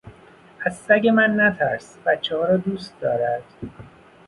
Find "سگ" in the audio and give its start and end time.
0.77-1.07